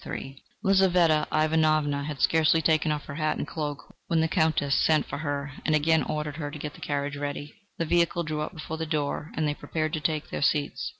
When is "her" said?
3.05-3.13, 5.19-5.51, 6.37-6.49